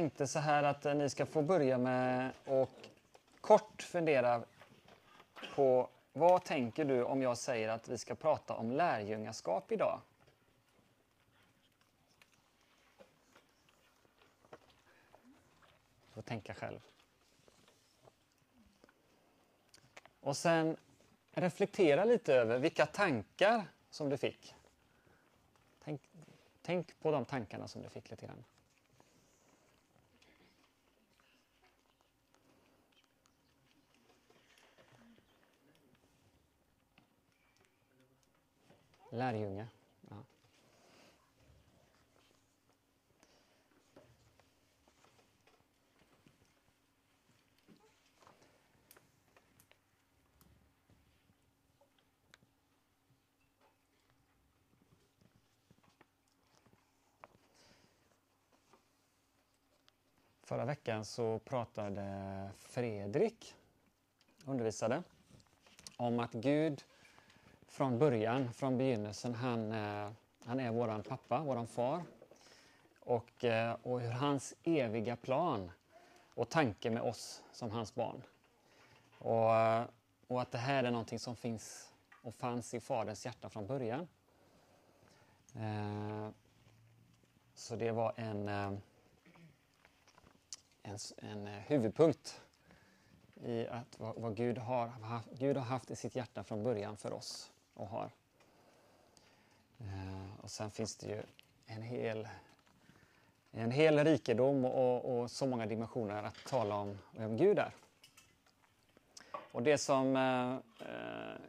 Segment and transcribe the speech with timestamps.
[0.00, 2.90] tänkte så här att eh, ni ska få börja med att
[3.40, 4.42] kort fundera
[5.54, 10.00] på vad tänker du om jag säger att vi ska prata om lärjungaskap idag?
[16.06, 16.80] Du får tänka själv.
[20.20, 20.76] Och sen
[21.32, 24.54] reflektera lite över vilka tankar som du fick.
[25.84, 26.00] Tänk,
[26.62, 28.44] tänk på de tankarna som du fick lite grann.
[39.10, 39.66] Lärjunge.
[40.10, 40.16] Ja.
[60.42, 63.54] Förra veckan så pratade Fredrik,
[64.44, 65.02] undervisade,
[65.96, 66.84] om att Gud
[67.70, 70.10] från början, från begynnelsen, han, eh,
[70.44, 72.02] han är våran pappa, våran far.
[73.00, 75.70] Och, eh, och hur hans eviga plan
[76.34, 78.22] och tanke med oss som hans barn.
[79.18, 79.84] Och, eh,
[80.26, 84.08] och att det här är någonting som finns och fanns i Faderns hjärta från början.
[87.54, 88.80] Så det var en
[90.82, 92.40] en, en huvudpunkt
[93.34, 94.92] i att vad, vad Gud, har,
[95.32, 98.10] Gud har haft i sitt hjärta från början för oss och har.
[99.80, 101.22] Eh, och sen finns det ju
[101.66, 102.28] en hel,
[103.52, 107.74] en hel rikedom och, och så många dimensioner att tala om vem Gud är.
[109.52, 110.54] Och det som, eh,
[110.88, 111.40] eh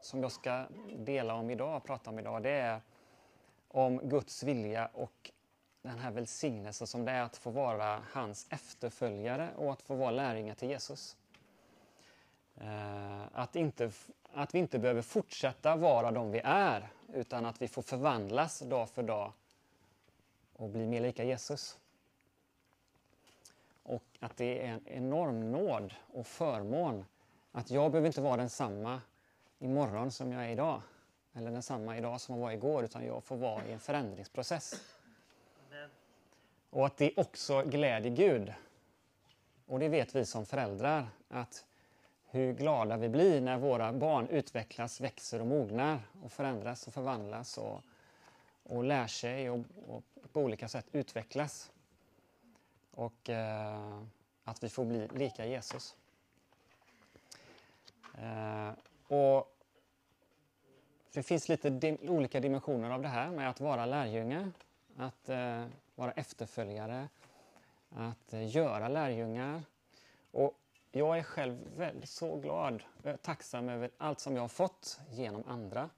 [0.00, 0.66] som jag ska
[0.96, 2.80] dela om idag, prata om idag, det är
[3.68, 5.30] om Guds vilja och
[5.82, 10.10] den här välsignelsen som det är att få vara hans efterföljare och att få vara
[10.10, 11.16] lärjungar till Jesus.
[12.56, 13.90] Eh, att, inte,
[14.36, 18.90] att vi inte behöver fortsätta vara de vi är utan att vi får förvandlas dag
[18.90, 19.32] för dag
[20.52, 21.78] och bli mer lika Jesus.
[23.82, 27.04] Och att det är en enorm nåd och förmån
[27.52, 29.00] att jag behöver inte vara densamma
[29.58, 30.82] imorgon som jag är idag.
[31.34, 34.74] Eller densamma idag som jag var igår utan jag får vara i en förändringsprocess.
[36.70, 38.52] Och att det också gläder Gud.
[39.66, 41.64] Och det vet vi som föräldrar, att
[42.36, 47.58] hur glada vi blir när våra barn utvecklas, växer och mognar och förändras och förvandlas
[47.58, 47.80] och,
[48.62, 50.02] och lär sig och, och
[50.32, 51.72] på olika sätt utvecklas.
[52.90, 54.02] Och eh,
[54.44, 55.96] att vi får bli lika Jesus.
[58.18, 58.70] Eh,
[59.16, 59.56] och
[61.12, 64.50] det finns lite dim olika dimensioner av det här med att vara lärjunge.
[64.96, 65.64] Att eh,
[65.94, 67.08] vara efterföljare,
[67.88, 69.62] att eh, göra lärjungar.
[70.30, 70.54] Och
[70.96, 75.44] jag är själv väldigt så glad, och tacksam över allt som jag har fått genom
[75.46, 75.90] andra.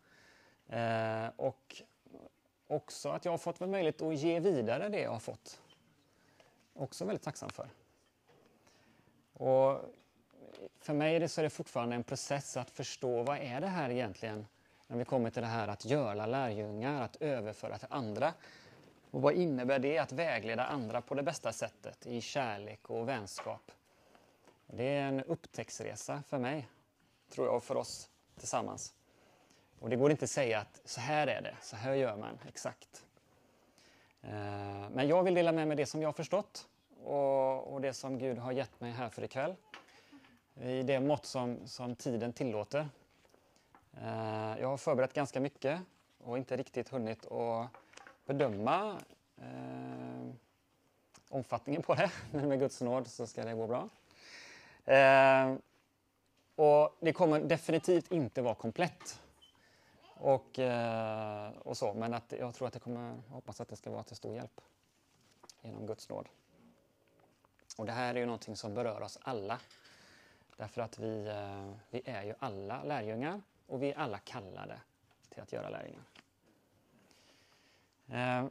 [0.69, 1.83] Eh, och
[2.67, 5.61] också att jag har fått möjlighet att ge vidare det jag har fått.
[6.75, 7.69] Också väldigt tacksam för.
[9.33, 9.81] Och
[10.81, 13.67] för mig är det, så är det fortfarande en process att förstå vad är det
[13.67, 14.47] här egentligen
[14.87, 18.35] när vi kommer till det här att göra lärjungar, att överföra till andra.
[19.11, 23.73] Och vad innebär det att vägleda andra på det bästa sättet i kärlek och vänskap?
[24.73, 26.69] Det är en upptäcktsresa för mig,
[27.31, 28.95] tror jag, och för oss tillsammans.
[29.81, 32.39] Och det går inte att säga att så här är det, så här gör man
[32.49, 33.05] exakt.
[34.23, 36.69] Eh, men jag vill dela med mig det som jag har förstått
[37.05, 39.55] och, det som Gud har gett mig här för ikväll.
[40.61, 42.89] I det mått som, som tiden tillåter.
[44.01, 45.81] Eh, jag har förberett ganska mycket
[46.19, 47.69] och inte riktigt hunnit att
[48.27, 48.99] bedöma
[49.37, 50.35] eh,
[51.29, 52.11] omfattningen på det.
[52.33, 53.89] Men med Guds nåd så ska det gå bra.
[54.89, 55.55] Eh,
[56.55, 59.21] och det kommer definitivt inte vara komplett.
[60.15, 63.91] Och, eh, och så, men att jag tror att det kommer, hoppas att det ska
[63.91, 64.61] vara till stor hjälp
[65.63, 66.29] genom Guds nåd.
[67.77, 69.61] Och det här är ju någonting som berör oss alla.
[70.57, 74.81] Därför att vi, eh, vi är ju alla lärjungar och vi är alla kallade
[75.29, 76.05] till att göra lärjungar.
[78.09, 78.47] Eh,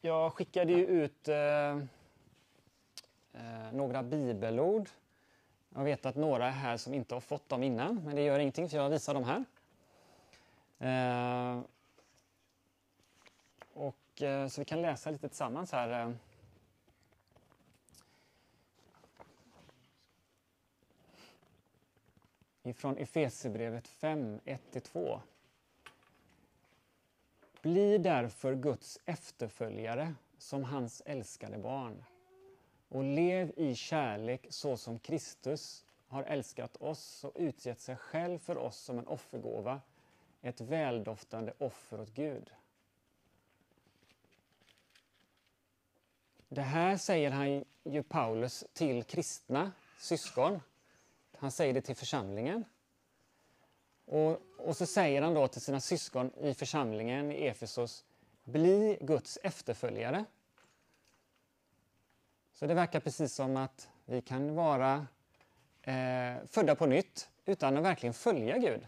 [0.00, 1.78] jag skickade ju ut eh,
[3.32, 4.88] eh, några bibelord.
[5.74, 8.38] Jag vet att några är här som inte har fått dem innan, men det gör
[8.38, 9.44] ingenting för jag visar dem här.
[10.78, 11.62] Eh,
[13.72, 16.06] och, eh, så vi kan läsa lite tillsammans här.
[16.06, 16.12] Eh.
[22.62, 25.20] Ifrån Efesierbrevet 5, 1-2.
[27.62, 32.04] Bli därför Guds efterföljare som hans älskade barn
[32.90, 38.56] och lev i kärlek så som Kristus har älskat oss och utgett sig själv för
[38.58, 39.80] oss som en offergåva,
[40.42, 42.50] ett väldoftande offer åt Gud.
[46.48, 50.60] Det här säger han ju Paulus till kristna syskon.
[51.36, 52.64] Han säger det till församlingen.
[54.04, 58.04] Och, och så säger han då till sina syskon i församlingen i Efesos,
[58.44, 60.24] bli Guds efterföljare.
[62.60, 65.06] Så det verkar precis som att vi kan vara
[65.82, 68.86] eh, födda på nytt utan att verkligen följa Gud.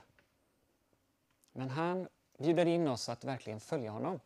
[1.53, 2.09] Men han
[2.39, 4.21] bjuder in oss att verkligen följa honom.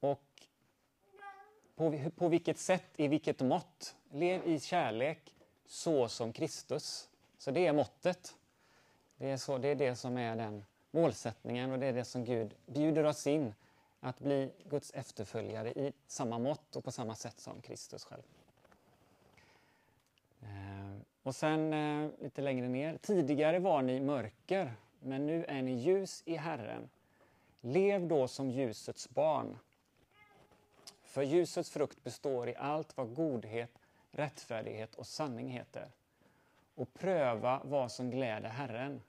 [0.00, 0.46] Och
[1.76, 3.96] på, på vilket sätt, i vilket mått?
[4.10, 5.34] Lev i kärlek
[5.66, 7.08] så som Kristus.
[7.38, 8.36] Så det är måttet.
[9.16, 12.24] Det är, så, det är det som är den målsättningen och det är det som
[12.24, 13.54] Gud bjuder oss in
[14.04, 18.22] att bli Guds efterföljare i samma mått och på samma sätt som Kristus själv.
[20.42, 22.98] Eh, och sen eh, lite längre ner.
[23.02, 26.88] Tidigare var ni mörker, men nu är ni ljus i Herren.
[27.60, 29.58] Lev då som ljusets barn.
[31.02, 33.78] För ljusets frukt består i allt vad godhet,
[34.10, 35.88] rättfärdighet och sanning heter.
[36.74, 39.02] Och pröva vad som gläder Herren.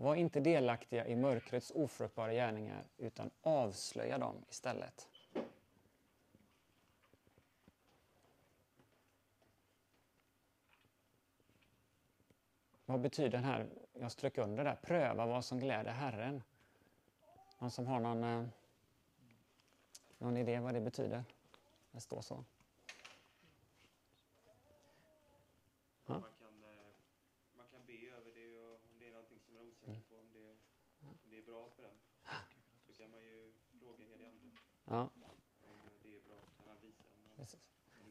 [0.00, 5.08] Var inte delaktiga i mörkrets ofruktbara gärningar, utan avslöja dem istället.
[12.84, 16.42] Vad betyder den här, jag strök under där, pröva vad som gläder Herren?
[17.58, 18.46] Någon som har någon, eh,
[20.18, 21.24] någon idé vad det betyder?
[21.90, 22.44] Det står så.
[26.06, 26.18] Ja.
[26.18, 26.86] Man, kan, eh,
[27.56, 30.16] man kan be över det och om det är någonting som man är osäker på,
[30.16, 30.56] om det,
[31.00, 31.96] om det är bra för den.
[32.86, 34.50] Så kan man ju fråga ande.
[34.84, 35.00] Ja.
[35.00, 35.10] Om
[36.02, 37.46] det är bra, kan han visa om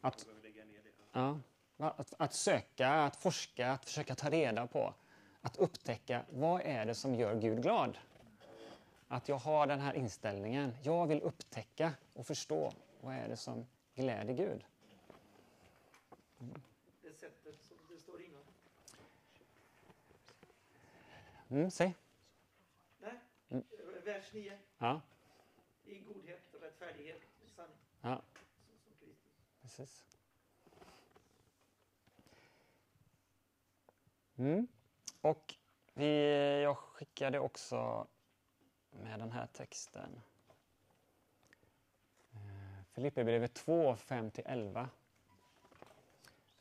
[0.02, 0.92] man, Att- lägga ner det.
[1.12, 1.40] Ja.
[1.78, 4.94] Att, att söka, att forska, att försöka ta reda på,
[5.42, 7.98] att upptäcka vad är det som gör Gud glad?
[9.08, 10.76] Att jag har den här inställningen.
[10.84, 14.66] Jag vill upptäcka och förstå vad är det som gläder Gud.
[17.02, 18.44] det sättet som det står innan.
[21.50, 21.96] Mm, säg.
[23.50, 23.64] Mm.
[24.04, 24.58] vers 9.
[24.78, 25.02] Ja,
[25.86, 27.22] I godhet, rättfärdighet,
[27.56, 27.78] sanning.
[28.02, 28.22] ja,
[28.68, 29.18] som Kristus.
[29.62, 30.06] precis.
[34.36, 34.68] Mm.
[35.22, 35.56] Och
[35.94, 38.08] vi, jag skickade också
[38.90, 40.22] med den här texten.
[42.32, 44.88] Eh, Filipperbrevet 2, 5-11.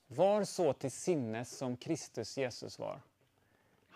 [0.06, 3.00] Var så till sinnes som Kristus Jesus var.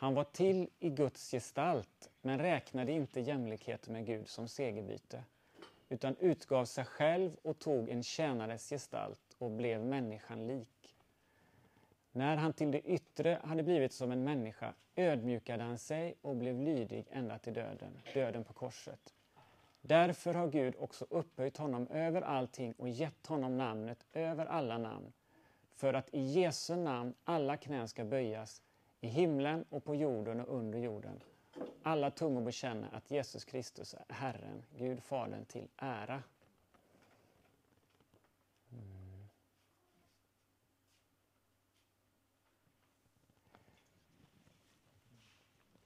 [0.00, 5.25] Han var till i Guds gestalt, men räknade inte jämlikhet med Gud som segerbyte,
[5.88, 10.97] utan utgav sig själv och tog en tjänares gestalt och blev människan lik.
[12.12, 16.61] När han till det yttre hade blivit som en människa ödmjukade han sig och blev
[16.61, 19.14] lydig ända till döden, döden på korset.
[19.81, 25.12] Därför har Gud också upphöjt honom över allting och gett honom namnet över alla namn,
[25.75, 28.62] för att i Jesu namn alla knän ska böjas,
[29.00, 31.23] i himlen och på jorden och under jorden.
[31.83, 36.23] Alla tungor bekänner att Jesus Kristus är Herren, Gud Fadern till ära.
[38.73, 39.28] Mm.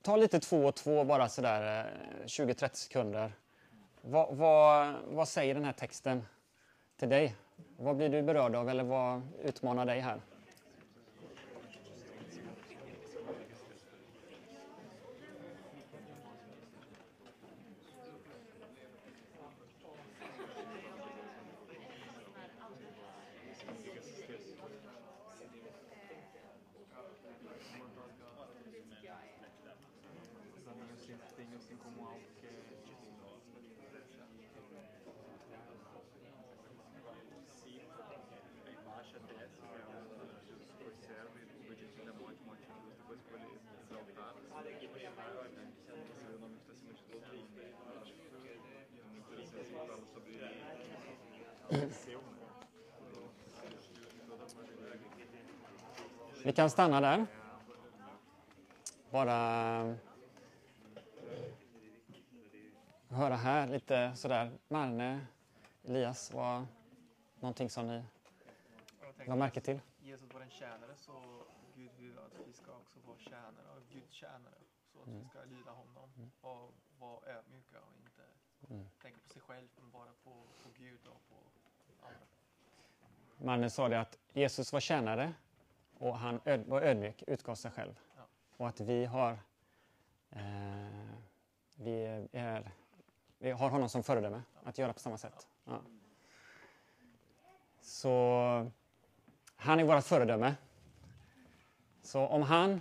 [0.03, 1.87] Ta lite två och två bara sådär
[2.21, 3.33] eh, 20-30 sekunder.
[4.01, 6.23] Vad, vad, vad säger den här texten
[6.97, 7.37] till dig?
[7.77, 10.21] Vad blir du berörd av eller vad utmanar dig här?
[56.65, 57.27] kan stanna där.
[59.11, 59.97] Bara
[63.09, 64.51] höra här lite sådär.
[64.69, 65.27] Marne,
[65.83, 66.67] Elias, var
[67.41, 68.05] någonting som ni
[69.27, 69.81] la märke till?
[70.01, 71.45] Jesus var en tjänare så
[71.75, 74.59] Gud vill att vi ska också vara tjänare av Guds tjänare.
[74.93, 75.29] Så att vi mm.
[75.29, 76.31] ska lyda honom mm.
[76.41, 78.23] och vara ödmjuka och inte
[78.71, 78.89] mm.
[79.03, 80.31] tänka på sig själv men bara på,
[80.63, 81.35] på Gud och på
[82.07, 82.27] andra.
[83.37, 85.35] Marne sa det att Jesus var tjänare
[85.99, 87.95] och han öd, var ödmjuk, utgav sig själv.
[88.17, 88.23] Ja.
[88.57, 89.39] Och att vi har,
[90.31, 90.41] eh,
[91.77, 92.71] vi, är,
[93.39, 95.47] vi har honom som föredöme att göra på samma sätt.
[95.65, 95.81] Ja.
[97.81, 98.71] Så
[99.57, 100.55] han är vårt föredöme.
[102.03, 102.81] Så om han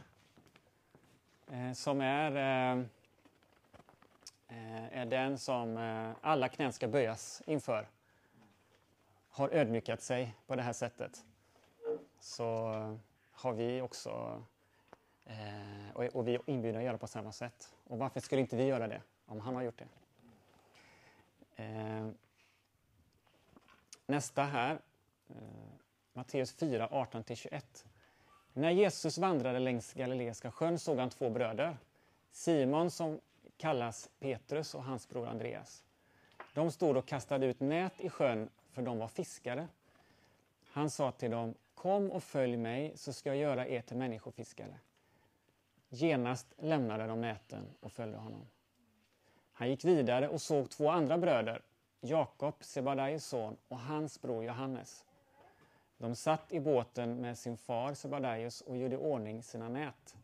[1.51, 2.85] eh, som är, eh,
[4.47, 7.87] eh, är den som eh, alla knän ska böjas inför
[9.29, 11.25] har ödmjukat sig på det här sättet
[12.23, 12.95] så eh,
[13.31, 14.43] har vi också
[15.25, 17.73] eh, och, och vi är inbjudna att göra på samma sätt.
[17.87, 19.87] Och varför skulle inte vi göra det om han har gjort det?
[21.63, 22.09] Eh,
[24.05, 24.79] nästa här,
[25.29, 25.35] eh,
[26.13, 27.85] Matteus 4, 18-21.
[28.53, 31.77] När Jesus vandrade längs Galileiska sjön såg han två bröder.
[32.31, 33.19] Simon som
[33.57, 35.83] kallas Petrus och hans bror Andreas.
[36.53, 39.67] De stod och kastade ut nät i sjön för de var fiskare.
[40.71, 44.79] Han sa till dem, kom och följ mig så ska jag göra er till människofiskare.
[45.89, 48.47] Genast lämnade de näten och följde honom.
[49.51, 51.61] Han gick vidare och såg två andra bröder,
[51.99, 55.05] Jakob, Sebadaios son, och hans bror Johannes.
[55.97, 60.15] De satt i båten med sin far Sebadaios och gjorde i ordning sina nät.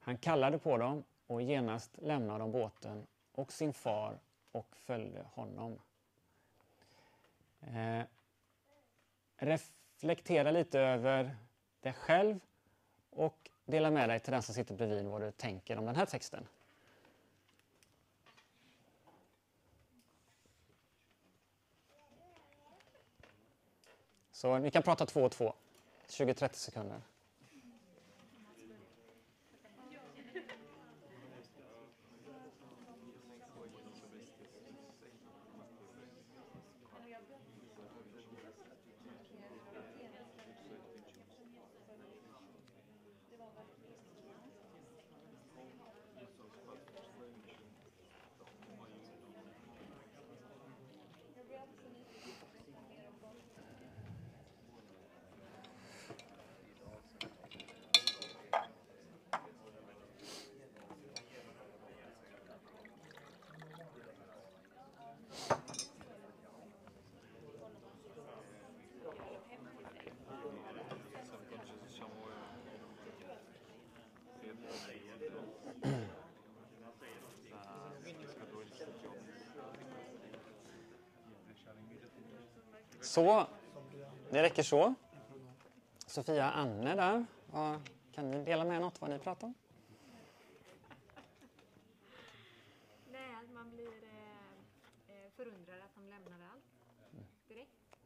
[0.00, 4.18] Han kallade på dem och genast lämnade de båten och sin far
[4.52, 5.78] och följde honom.
[7.60, 8.02] Eh,
[10.00, 11.36] reflektera lite över
[11.80, 12.40] dig själv
[13.10, 16.06] och dela med dig till den som sitter bredvid vad du tänker om den här
[16.06, 16.46] texten.
[24.32, 25.54] Så vi kan prata två och två,
[26.08, 27.00] 20-30 sekunder.
[83.10, 83.46] Så,
[84.30, 84.94] det räcker så.
[86.06, 89.54] Sofia och Anne där, vad, kan ni dela med något vad ni pratar om?
[93.12, 94.52] Nej, att man blir eh,
[95.08, 96.64] eh, förundrad att de lämnade allt
[97.48, 97.96] direkt.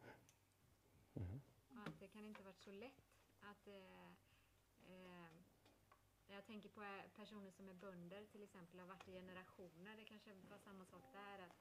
[1.70, 3.04] Och att det kan inte varit så lätt
[3.40, 3.68] att...
[3.68, 4.08] Eh,
[4.88, 5.30] eh,
[6.26, 9.96] jag tänker på eh, personer som är bönder till exempel, har varit i generationer.
[9.96, 11.38] Det kanske var samma sak där.
[11.46, 11.53] Att,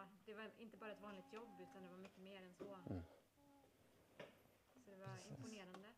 [0.00, 2.76] ja, det var inte bara ett vanligt jobb utan det var mycket mer än så.
[4.84, 5.88] Så det var imponerande.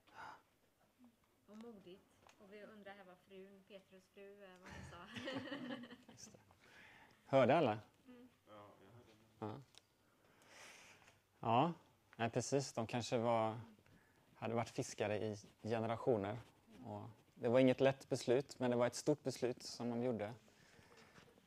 [1.46, 2.02] Och modigt.
[2.38, 6.30] Och vi undrar här vad frun, Petrus fru, eh, vad hon sa.
[7.26, 7.78] Hörde alla?
[9.40, 9.60] Ja.
[11.40, 11.72] Ja,
[12.16, 12.72] nej, precis.
[12.72, 13.60] De kanske var,
[14.34, 16.40] hade varit fiskare i generationer.
[16.84, 17.02] Och
[17.34, 20.34] det var inget lätt beslut, men det var ett stort beslut som de gjorde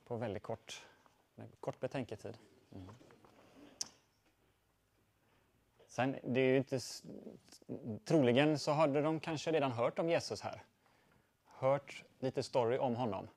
[0.06, 0.86] på väldigt kort,
[1.36, 2.38] med kort betänketid.
[2.72, 2.89] Mm.
[5.88, 6.80] Sen, det är ju inte,
[8.06, 10.63] troligen så hade de kanske redan hört om Jesus här.
[11.46, 13.27] Hört lite story om honom.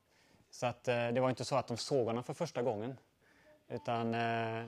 [0.50, 2.98] Så att, eh, det var inte så att de såg honom för första gången.
[3.68, 4.64] Utan eh,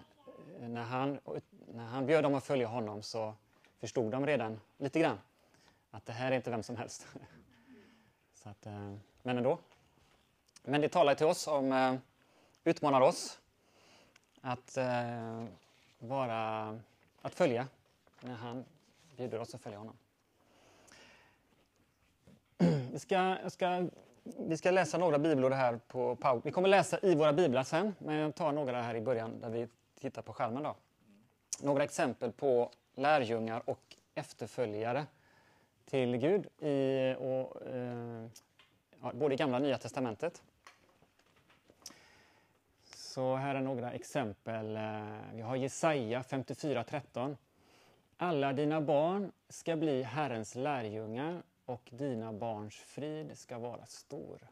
[0.60, 1.20] när, han,
[1.66, 3.34] när han bjöd dem att följa honom så
[3.78, 5.18] förstod de redan lite grann
[5.90, 7.06] att det här är inte vem som helst.
[8.34, 9.58] Så att, eh, men ändå.
[10.62, 11.94] Men det talar till oss om, eh,
[12.64, 13.40] utmanar oss
[14.40, 15.44] att eh,
[15.98, 16.68] vara,
[17.22, 17.68] att följa
[18.20, 18.64] när han
[19.16, 19.96] bjuder oss att följa honom.
[22.92, 23.86] Vi ska, jag ska,
[24.22, 26.46] vi ska läsa några bibelord här på paus.
[26.46, 29.50] Vi kommer läsa i våra biblar sen, men jag tar några här i början där
[29.50, 29.68] vi
[30.00, 30.62] tittar på skärmen.
[30.62, 30.76] Då.
[31.62, 35.06] Några exempel på lärjungar och efterföljare
[35.84, 38.26] till Gud i, och, eh,
[39.12, 40.42] både i Gamla och Nya Testamentet.
[43.20, 44.76] Så här är några exempel.
[44.76, 47.36] Eh, vi har Jesaja 54.13.
[48.16, 54.48] Alla dina barn ska bli Herrens lärjungar och dina barns frid ska vara stor.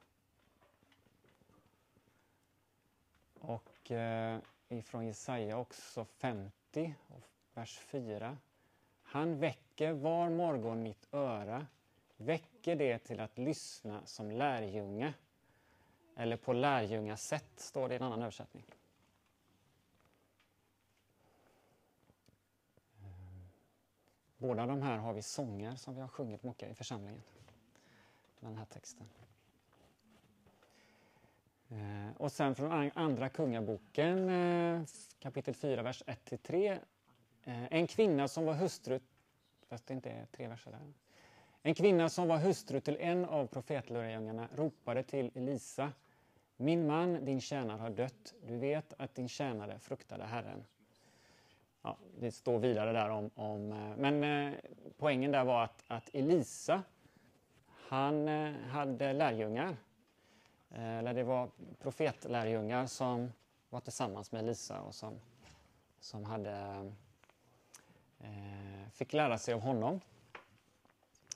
[3.41, 6.95] Och eh, ifrån Jesaja också 50,
[7.55, 8.37] vers 4.
[9.03, 11.67] Han väcker var morgon mitt öra,
[12.17, 15.15] väcker det till att lyssna som lärjunge.
[16.19, 18.65] Eller på lärjungasätt, står det i en annan översättning.
[24.39, 27.23] Båda de här har vi sånger som vi har sjungit mycket i församlingen.
[28.41, 29.07] Den här texten.
[31.69, 34.83] Eh, och sen från Andra Kungaboken eh,
[35.19, 36.79] kapitel 4, vers 1-3.
[37.45, 39.01] Eh, en kvinna som var hustru,
[39.69, 40.93] fast det inte är tre verser där.
[41.63, 45.93] En kvinna som var hustru till en av profetlärjungarna ropade till Elisa.
[46.61, 48.35] Min man, din tjänare, har dött.
[48.47, 50.65] Du vet att din tjänare fruktade Herren.
[51.83, 53.31] Ja, det står vidare där om...
[53.35, 54.59] om eh, men eh,
[54.97, 56.83] poängen där var att, att Elisa,
[57.67, 59.77] han eh, hade lärjungar.
[60.71, 63.33] Eh, eller det var profetlärjungar som
[63.71, 65.21] var tillsammans med Elisa och som,
[66.01, 66.91] som hade,
[68.21, 70.01] eh, fick lära sig av honom.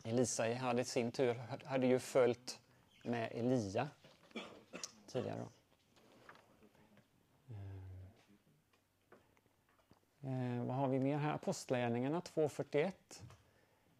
[0.05, 2.61] Elisa hade i sin tur hade ju följt
[3.03, 3.89] med Elia
[5.13, 5.39] tidigare.
[5.39, 5.49] Då.
[10.29, 11.35] Eh, eh, vad har vi mer här?
[11.35, 12.93] Apostlagärningarna 2.41.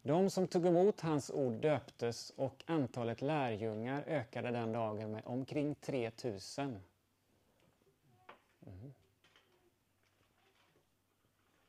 [0.01, 5.75] De som tog emot hans ord döptes och antalet lärjungar ökade den dagen med omkring
[5.75, 6.79] 3000.
[8.65, 8.93] Mm.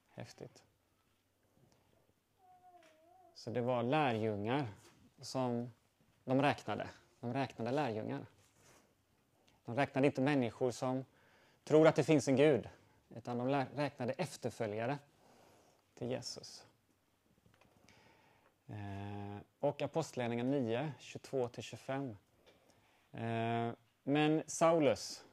[0.09, 0.63] Häftigt.
[3.35, 4.67] Så det var lärjungar
[5.21, 5.73] som
[6.25, 6.89] de räknade.
[7.21, 8.27] De räknade lärjungar.
[9.65, 11.05] De räknade inte människor som
[11.65, 12.69] tror att det finns en Gud,
[13.17, 14.99] utan de räknade efterföljare
[15.95, 16.67] till Jesus.
[18.67, 22.17] Eh, och Apostlagärningarna 9, 22-25.
[23.13, 25.25] Eh, men Saulus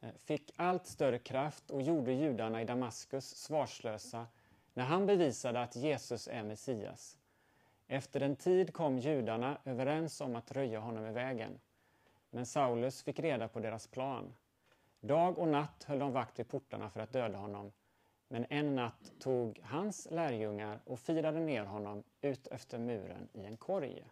[0.00, 4.26] eh, fick allt större kraft och gjorde judarna i Damaskus svarslösa
[4.74, 7.16] när han bevisade att Jesus är Messias.
[7.86, 11.60] Efter en tid kom judarna överens om att röja honom i vägen.
[12.34, 14.34] Men Saulus fick reda på deras plan.
[15.00, 17.72] Dag och natt höll de vakt vid portarna för att döda honom.
[18.28, 23.56] Men en natt tog hans lärjungar och firade ner honom ut efter muren i en
[23.56, 24.08] korg.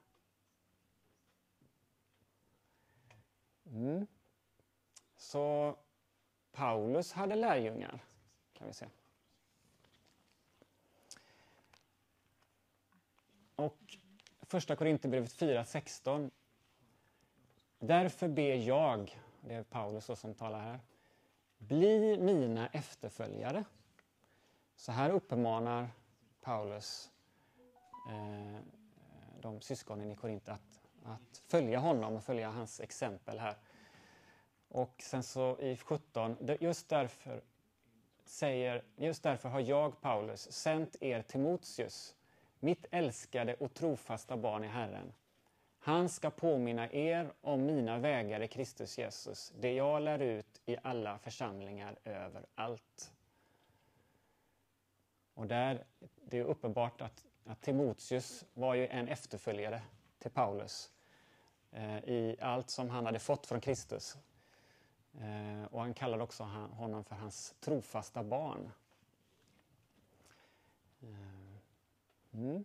[3.66, 4.06] Mm.
[5.16, 5.76] Så
[6.52, 8.04] Paulus hade lärjungar,
[8.52, 8.86] kan vi se.
[13.54, 13.96] Och
[14.42, 16.30] första Korinthierbrevet 4.16.
[17.84, 20.80] Därför ber jag, det är Paulus som talar här,
[21.58, 23.64] bli mina efterföljare.
[24.76, 25.88] Så här uppmanar
[26.40, 27.10] Paulus
[28.08, 28.60] eh,
[29.40, 33.56] de syskonen i Korint att, att följa honom och följa hans exempel här.
[34.68, 37.42] Och sen så i 17, just därför
[38.24, 42.14] säger, just därför har jag, Paulus, sänt er Timoteus
[42.60, 45.12] mitt älskade och trofasta barn i Herren.
[45.84, 50.76] Han ska påminna er om mina vägar i Kristus Jesus, det jag lär ut i
[50.82, 53.12] alla församlingar överallt.
[55.34, 55.84] Och där,
[56.24, 59.82] det är uppenbart att, att Timoteus var ju en efterföljare
[60.18, 60.92] till Paulus
[61.70, 64.16] eh, i allt som han hade fått från Kristus.
[65.20, 68.70] Eh, och han kallade också honom för hans trofasta barn.
[71.02, 72.64] Eh, mm.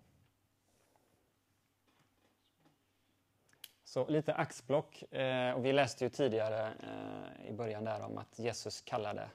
[3.98, 5.14] Så lite axplock.
[5.14, 9.30] Eh, och vi läste ju tidigare eh, i början där om att Jesus kallade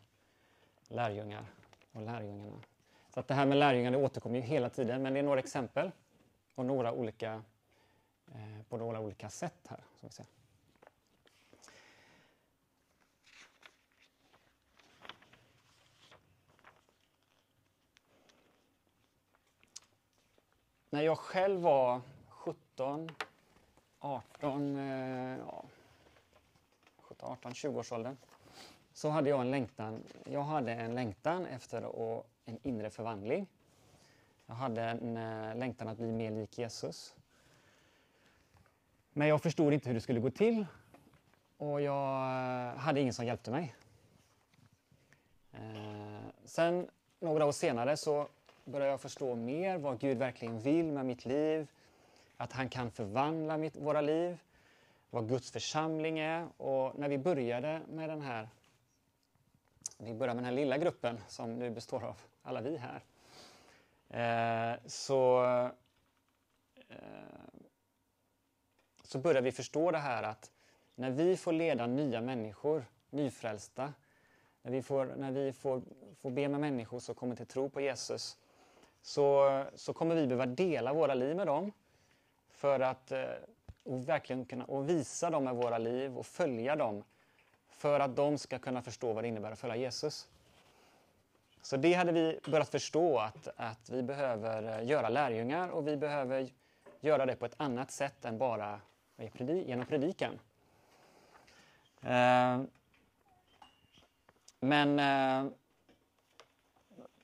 [0.89, 1.45] lärjungar
[1.93, 2.63] och lärjungarna.
[3.15, 5.41] Så att det här med lärjungar det återkommer ju hela tiden, men det är några
[5.41, 5.91] exempel
[6.55, 7.43] och några olika,
[8.27, 9.81] eh, på några olika sätt här.
[10.01, 10.27] Som vi ser.
[20.91, 23.11] När jag själv var 17,
[24.05, 25.65] 18, eh, ja,
[26.97, 28.17] 17, 18, 20-årsåldern
[28.93, 30.03] så hade jag en längtan.
[30.25, 33.47] Jag hade en längtan efter att, en inre förvandling.
[34.47, 37.15] Jag hade en eh, längtan att bli mer lik Jesus.
[39.13, 40.67] Men jag förstod inte hur det skulle gå till
[41.57, 43.75] och jag eh, hade ingen som hjälpte mig.
[45.53, 46.89] Eh, sen
[47.21, 48.29] några år senare så
[48.65, 51.67] började jag förstå mer vad Gud verkligen vill med mitt liv.
[52.43, 54.39] Att han kan förvandla mitt, våra liv.
[55.11, 56.49] Vad Guds församling är.
[56.57, 58.49] Och när vi började med den här
[59.99, 63.03] vi började med den här lilla gruppen som nu består av alla vi här.
[64.09, 65.45] Eh, så,
[66.89, 66.97] eh,
[69.03, 70.51] så börjar vi förstå det här att
[70.95, 73.93] när vi får leda nya människor, nyfrälsta,
[74.63, 75.83] när vi får, när vi får,
[76.21, 78.39] får be med människor som kommer till tro på Jesus,
[79.03, 81.73] så, så kommer vi behöva dela våra liv med dem
[82.63, 83.25] för att eh,
[83.85, 87.05] och verkligen kunna och visa dem med våra liv och följa dem
[87.71, 90.29] för att de ska kunna förstå vad det innebär att följa Jesus.
[91.63, 95.97] Så det hade vi börjat förstå att, att vi behöver eh, göra lärjungar och vi
[95.97, 96.49] behöver
[97.01, 98.81] göra det på ett annat sätt än bara
[99.37, 100.39] genom predikan.
[102.03, 102.63] Eh,
[104.61, 105.55] men, men,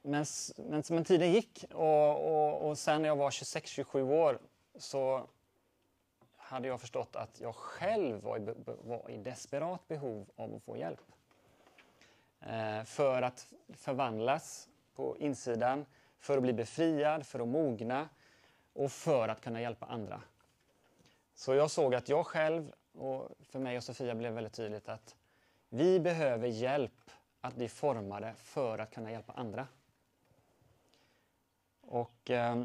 [0.02, 4.38] men, men tiden gick och, och, och sen när jag var 26-27 år
[4.78, 5.26] så
[6.36, 10.76] hade jag förstått att jag själv var i, var i desperat behov av att få
[10.76, 11.00] hjälp.
[12.40, 15.86] Eh, för att förvandlas på insidan,
[16.18, 18.08] för att bli befriad, för att mogna
[18.72, 20.22] och för att kunna hjälpa andra.
[21.34, 25.16] Så jag såg att jag själv, och för mig och Sofia blev väldigt tydligt att
[25.68, 27.10] vi behöver hjälp
[27.40, 29.66] att bli formade för att kunna hjälpa andra.
[31.80, 32.62] Och eh,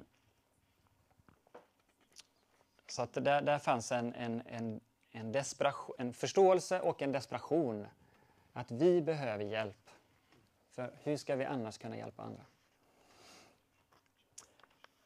[2.93, 7.87] så att där, där fanns en, en, en, en, desperation, en förståelse och en desperation.
[8.53, 9.89] Att vi behöver hjälp.
[10.71, 12.45] För hur ska vi annars kunna hjälpa andra?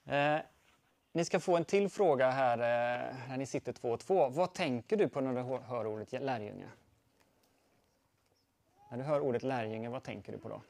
[0.06, 0.41] Eh,
[1.12, 4.30] ni ska få en till fråga här eh, när ni sitter två och två.
[4.30, 6.69] Vad tänker du på när du hör ordet lärjunge?
[8.89, 10.62] När du hör ordet lärjunge, vad tänker du på då?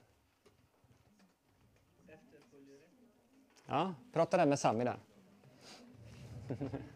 [3.65, 4.99] Ja, prata där med Sami där
[6.49, 6.55] ja,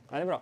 [0.10, 0.42] det är bra.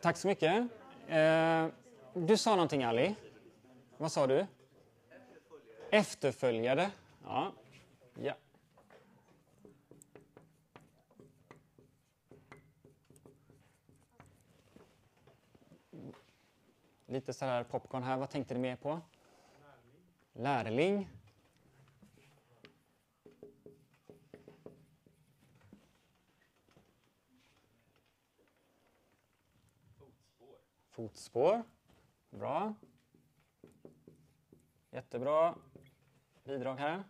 [0.00, 0.68] Tack så mycket.
[1.08, 1.66] Eh,
[2.14, 3.14] du sa någonting Ali.
[3.96, 4.46] Vad sa du?
[5.90, 6.90] Efterföljare.
[7.24, 7.52] Ja.
[8.14, 8.34] ja.
[17.06, 18.16] Lite så här popcorn här.
[18.16, 19.00] Vad tänkte ni mer på?
[20.32, 21.08] Lärling.
[30.98, 31.62] Fotspår.
[32.30, 32.74] Bra.
[34.90, 35.54] Jättebra
[36.44, 37.04] bidrag här.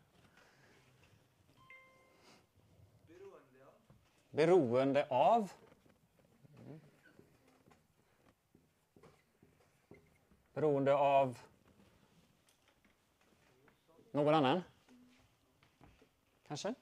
[3.11, 3.93] Beroende av.
[4.31, 5.53] Beroende av
[10.53, 11.39] Beroende av.
[14.11, 14.63] någon annan?
[16.47, 16.75] Kanske?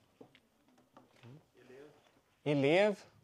[1.54, 1.90] Elev.
[2.42, 3.15] Elev.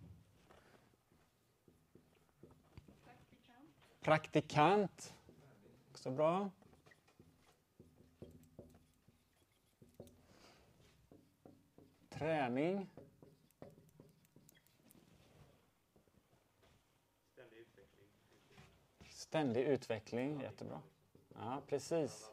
[4.03, 5.15] Praktikant.
[5.91, 6.51] Också bra.
[12.09, 12.87] Träning.
[17.31, 18.09] Ständig utveckling.
[19.09, 20.83] Ständig utveckling, jättebra.
[21.35, 22.31] Ja, precis.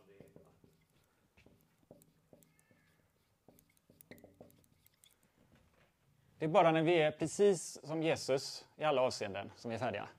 [6.38, 9.80] Det är bara när vi är precis som Jesus i alla avseenden som vi är
[9.80, 10.10] färdiga.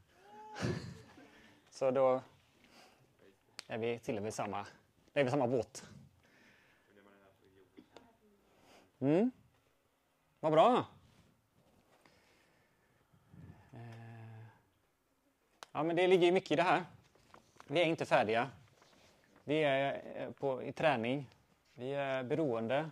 [1.80, 2.22] Så då
[3.66, 4.66] är vi till vid samma,
[5.14, 5.84] är vi samma båt.
[8.98, 9.30] Mm.
[10.40, 10.86] Vad bra.
[13.72, 14.46] Eh,
[15.72, 16.84] ja, men det ligger mycket i det här.
[17.66, 18.50] Vi är inte färdiga.
[19.44, 21.26] Vi är eh, på, i träning.
[21.74, 22.90] Vi är beroende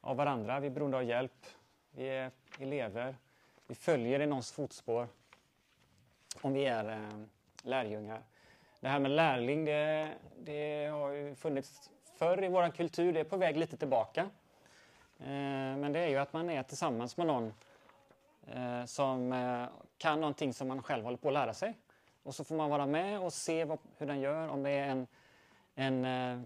[0.00, 0.60] av varandra.
[0.60, 1.46] Vi är beroende av hjälp.
[1.90, 3.16] Vi är elever.
[3.66, 5.08] Vi följer i någons fotspår.
[6.40, 7.26] Om vi är eh,
[7.66, 8.22] lärjungar.
[8.80, 13.12] Det här med lärling, det, det har ju funnits förr i vår kultur.
[13.12, 14.20] Det är på väg lite tillbaka.
[15.18, 17.54] Eh, men det är ju att man är tillsammans med någon
[18.46, 19.64] eh, som eh,
[19.98, 21.74] kan någonting som man själv håller på att lära sig.
[22.22, 24.48] Och så får man vara med och se vad, hur den gör.
[24.48, 25.06] Om det är en,
[25.74, 26.42] en eh,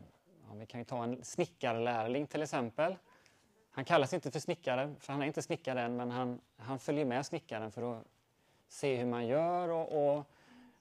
[0.49, 2.97] ja, vi kan ju ta en snickarlärling till exempel.
[3.71, 7.05] Han kallas inte för snickare, för han är inte snickare än, men han, han följer
[7.05, 8.05] med snickaren för att
[8.69, 10.25] se hur man gör och, och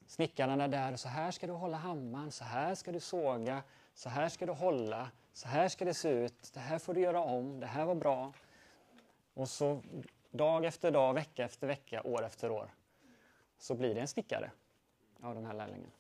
[0.10, 3.64] snickaren är där och så här ska du hålla hammaren, så här ska du såga,
[3.94, 7.02] så här ska du hålla, så här ska det se ut, det här får du
[7.02, 8.34] göra om, det här var bra.
[9.34, 9.82] Och så
[10.32, 12.70] dag efter dag, vecka efter vecka, år efter år
[13.58, 14.52] så blir det en snickare
[15.22, 15.92] av den här lärlingen.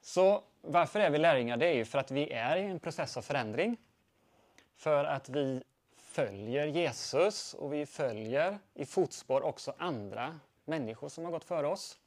[0.00, 1.56] Så varför är vi lärjungar?
[1.56, 3.76] Det är ju för att vi är i en process av förändring.
[4.76, 5.62] För att vi
[5.96, 11.98] följer Jesus och vi följer i fotspår också andra människor som har gått före oss.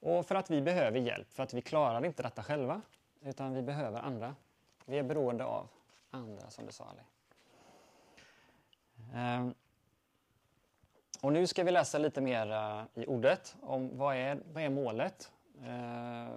[0.00, 2.82] Och för att vi behöver hjälp, för att vi klarar inte detta själva.
[3.22, 4.34] Utan vi behöver andra.
[4.84, 5.68] Vi är beroende av
[6.10, 7.02] andra, som du sa Ali.
[9.14, 9.54] Ehm.
[11.20, 14.68] Och nu ska vi läsa lite mer eh, i ordet om vad är, vad är
[14.68, 15.32] målet?
[15.64, 16.28] Ehm,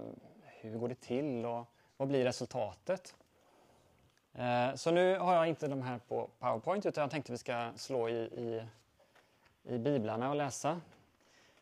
[0.43, 1.65] hur går det till och
[1.97, 3.15] vad blir resultatet?
[4.33, 7.71] Ehm, så nu har jag inte de här på Powerpoint utan jag tänkte vi ska
[7.75, 8.65] slå i, i,
[9.63, 10.81] i biblarna och läsa.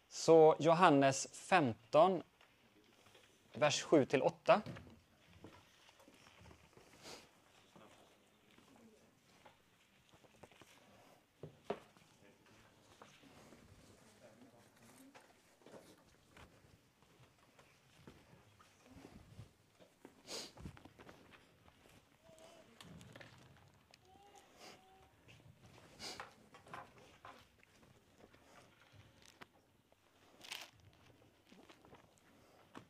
[0.09, 2.23] Så Johannes 15,
[3.53, 4.61] vers 7-8.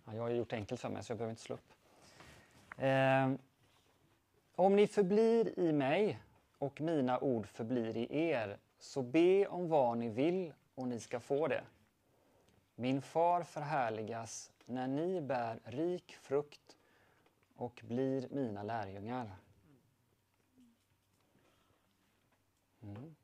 [0.07, 1.73] Ja, jag har gjort det enkelt för mig så jag behöver inte slå upp.
[2.77, 3.31] Eh,
[4.55, 6.19] om ni förblir i mig
[6.57, 11.19] och mina ord förblir i er, så be om vad ni vill och ni ska
[11.19, 11.63] få det.
[12.75, 16.77] Min far förhärligas när ni bär rik frukt
[17.55, 19.35] och blir mina lärjungar.
[22.81, 23.15] Mm.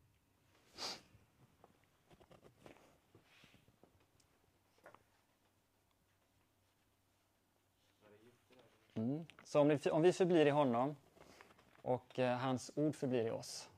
[8.96, 9.26] Mm.
[9.44, 10.96] Så om, ni, om vi förblir i honom
[11.82, 13.70] och eh, hans ord förblir i oss.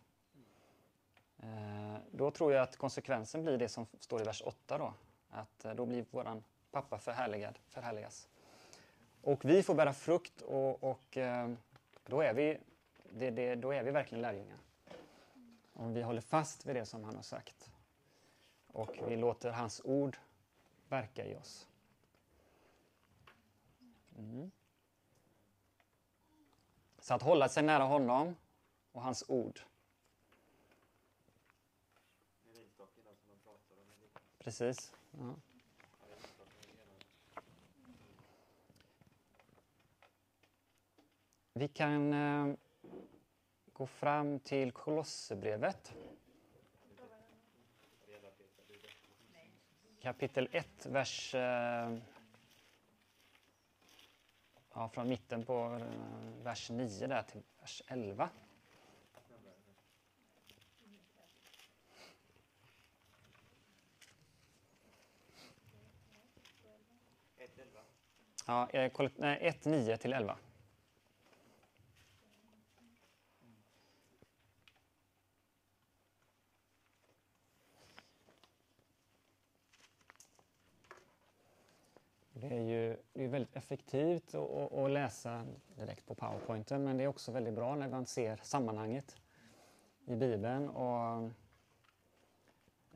[1.39, 4.93] Eh, då tror jag att konsekvensen blir det som står i vers 8 då.
[5.30, 8.28] Att eh, då blir våran pappa förhärligad, förhärligas.
[9.21, 11.51] Och vi får bära frukt och, och eh,
[12.06, 12.58] då, är vi,
[13.10, 14.58] det, det, då är vi verkligen lärjungar.
[15.73, 17.71] Om vi håller fast vid det som han har sagt.
[18.67, 20.17] Och vi låter hans ord
[20.89, 21.67] verka i oss.
[24.17, 24.51] Mm.
[27.05, 28.35] Så att hålla sig nära honom
[28.91, 29.59] och hans ord.
[34.37, 34.93] Precis.
[35.11, 35.35] Ja.
[41.53, 42.55] Vi kan eh,
[43.73, 45.95] gå fram till Kolosserbrevet.
[50.01, 51.35] Kapitel 1, vers...
[51.35, 51.97] Eh,
[54.75, 58.29] ja, från mitten på eh, vers 9 där till vers 11.
[68.47, 68.91] Ja, eh,
[69.41, 70.38] 1, 9 till 11.
[82.49, 87.03] Det är ju det är väldigt effektivt att, att läsa direkt på powerpointen men det
[87.03, 89.15] är också väldigt bra när man ser sammanhanget
[90.05, 90.69] i Bibeln.
[90.69, 91.31] Och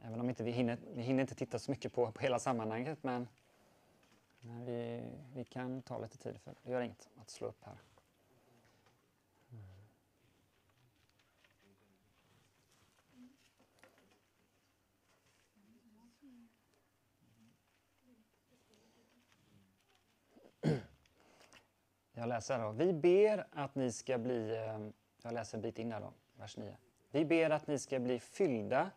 [0.03, 3.03] även om inte vi hinner, vi hinner inte titta så mycket på, på hela sammanhanget
[3.03, 3.27] men,
[4.39, 5.03] men vi,
[5.35, 6.57] vi kan ta lite tid för det.
[6.63, 7.77] Det gör inget att slå upp här.
[22.19, 22.71] Jag läser då.
[22.71, 24.79] Vi ber att ni ska bli, eh,
[25.21, 26.77] jag läser en bit in här då, vers 9.
[27.11, 28.91] Vi ber att ni ska bli fyllda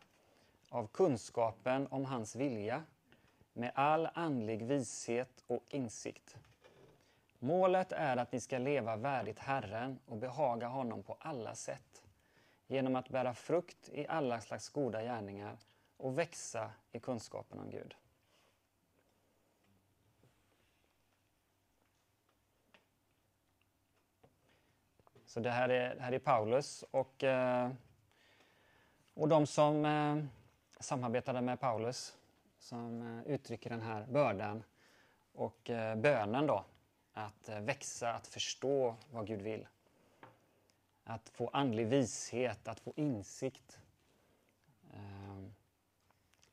[0.69, 2.83] av kunskapen om hans vilja
[3.53, 6.37] med all andlig vishet och insikt.
[7.39, 12.03] Målet är att ni ska leva värdigt Herren och behaga honom på alla sätt
[12.67, 15.59] genom att bära frukt i alla slags goda gärningar
[15.97, 17.95] och växa i kunskapen om Gud.
[25.33, 27.71] Så det här är, det här är Paulus och, eh,
[29.14, 30.25] och de som eh,
[30.81, 32.16] samarbetade med Paulus
[32.59, 34.62] som eh, uttrycker den här bördan
[35.33, 36.64] och bönen då.
[37.12, 39.66] Att växa, att förstå vad Gud vill.
[41.05, 43.79] Att få andlig vishet, att få insikt.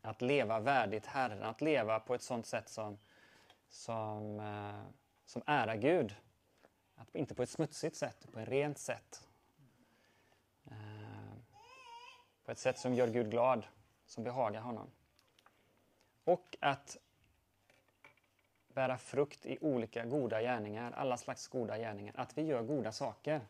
[0.01, 2.97] att leva värdigt Herren, att leva på ett sådant sätt som,
[3.69, 4.41] som,
[5.25, 6.15] som ärar Gud.
[6.99, 9.27] Att inte på ett smutsigt sätt, på ett rent sätt.
[10.65, 10.73] Eh,
[12.45, 13.65] på ett sätt som gör Gud glad,
[14.05, 14.87] som behagar honom.
[16.23, 16.97] Och att
[18.67, 22.13] bära frukt i olika goda gärningar, alla slags goda gärningar.
[22.17, 23.41] Att vi gör goda saker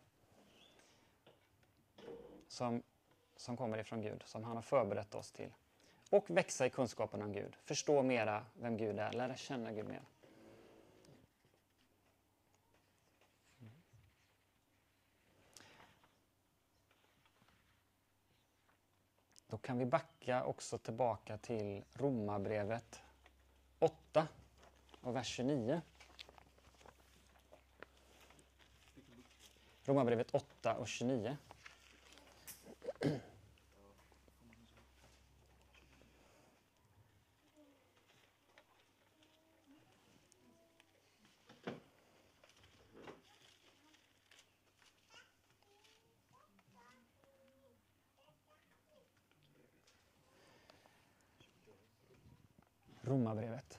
[2.48, 2.82] som,
[3.36, 5.52] som kommer ifrån Gud, som han har förberett oss till.
[6.10, 10.02] Och växa i kunskapen om Gud, förstå mera vem Gud är, lära känna Gud mer.
[19.50, 23.00] Då kan vi backa också tillbaka till Romarbrevet
[23.78, 24.28] 8
[25.00, 25.80] och vers 29.
[29.84, 31.36] Romarbrevet 8 och 29.
[53.30, 53.78] Romarbrevet.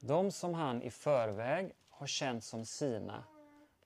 [0.00, 3.24] De som han i förväg har känt som sina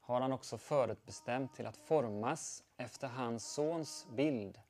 [0.01, 4.61] har han också förutbestämt till att formas efter hans sons bild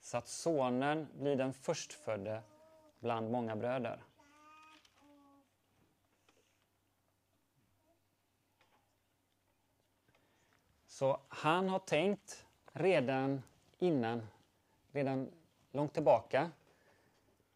[0.00, 2.42] så att sonen blir den förstfödde
[3.00, 4.02] bland många bröder.
[10.86, 13.42] Så han har tänkt redan
[13.78, 14.26] innan,
[14.92, 15.30] redan
[15.70, 16.50] långt tillbaka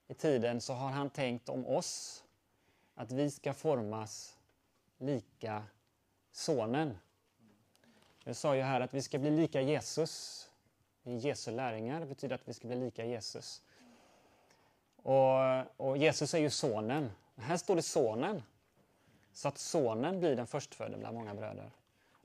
[0.08, 2.24] i tiden så har han tänkt om oss
[2.94, 4.38] att vi ska formas
[4.98, 5.64] lika
[6.32, 6.98] sonen.
[8.24, 10.46] Jag sa ju här att vi ska bli lika Jesus.
[11.02, 13.62] Jesu lärjungar, det betyder att vi ska bli lika Jesus.
[15.02, 17.10] Och, och, Jesus är ju sonen.
[17.36, 18.42] Här står det sonen.
[19.32, 21.70] Så att sonen blir den förstfödde bland många bröder.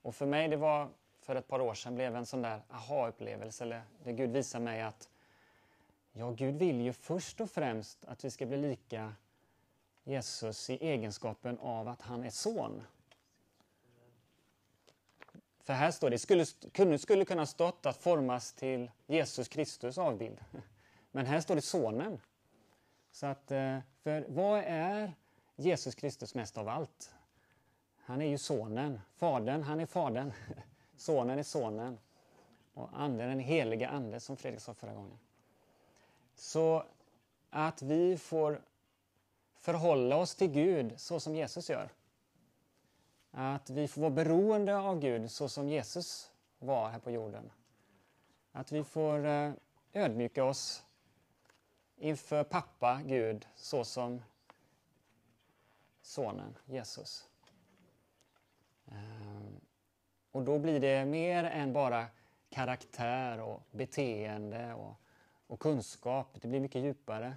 [0.02, 0.90] Och för mig, det var
[1.22, 4.82] för ett par år sedan, blev en sån där aha-upplevelse, eller det Gud visar mig
[4.82, 5.10] att
[6.12, 9.14] ja, Gud vill ju först och främst att vi ska bli lika
[10.04, 12.84] Jesus i egenskapen av att han är son.
[15.64, 20.40] För här står det, skulle, skulle, skulle kunna stått att formas till Jesus Kristus avbild.
[21.12, 22.20] Men här står det sonen.
[23.16, 25.14] Så att, eh, för vad är
[25.56, 27.14] Jesus Kristus mest av allt?
[27.98, 29.02] Han är ju sonen.
[29.16, 30.32] Fadern, han är fadern.
[30.98, 32.00] Sonen är sonen.
[32.74, 35.18] Och anden, den heliga ande, som Fredrik sa förra gången.
[36.36, 36.84] Så
[37.50, 38.62] att vi får
[39.60, 41.90] förhålla oss till Gud så som Jesus gör.
[43.32, 47.52] Att vi får vara beroende av Gud så som Jesus var här på jorden.
[48.52, 49.52] Att vi får eh,
[49.94, 50.85] ödmjuka oss
[51.98, 54.22] inför pappa Gud så som
[56.02, 57.30] sonen Jesus.
[58.88, 59.60] Ehm,
[60.32, 62.06] och då blir det mer än bara
[62.50, 64.96] karaktär och beteende och,
[65.48, 66.28] och kunskap.
[66.42, 67.34] Det blir mycket djupare.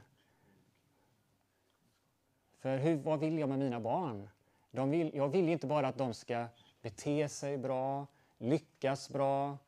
[2.59, 4.29] För hur, vad vill jag med mina barn?
[4.71, 6.47] De vill, jag vill inte bara att de ska
[6.83, 8.07] bete sig bra,
[8.39, 9.59] lyckas bra,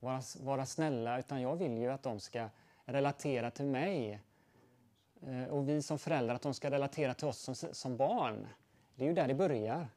[0.00, 2.48] vara, vara snälla, utan jag vill ju att de ska
[2.84, 4.20] relatera till mig.
[5.26, 8.48] Eh, och vi som föräldrar, att de ska relatera till oss som, som barn.
[8.94, 9.88] Det är ju där det börjar.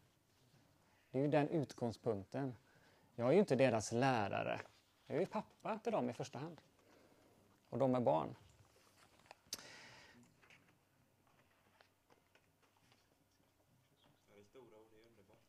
[1.11, 2.55] Det är ju den utgångspunkten.
[3.15, 4.61] Jag är ju inte deras lärare.
[5.07, 6.61] Jag är ju pappa till dem i första hand.
[7.69, 8.36] Och de är barn.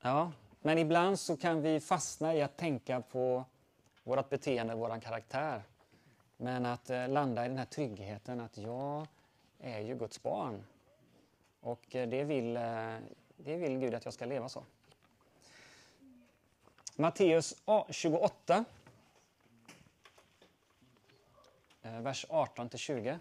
[0.01, 3.45] Ja, men ibland så kan vi fastna i att tänka på
[4.05, 5.63] vårt beteende, vår karaktär.
[6.37, 9.07] Men att eh, landa i den här tryggheten att jag
[9.59, 10.65] är ju Guds barn.
[11.61, 12.97] Och eh, det vill, eh,
[13.37, 14.65] det vill Gud att jag ska leva så.
[16.97, 17.55] Matteus
[17.89, 18.65] 28,
[21.83, 23.19] eh, vers 18-20.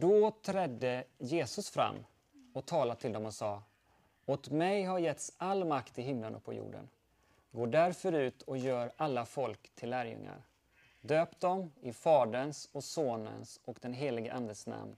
[0.00, 2.04] Då trädde Jesus fram
[2.52, 3.62] och talade till dem och sa
[4.26, 6.88] Åt mig har getts all makt i himlen och på jorden.
[7.50, 10.42] Gå därför ut och gör alla folk till lärjungar.
[11.00, 14.96] Döp dem i Faderns och Sonens och den helige Andes namn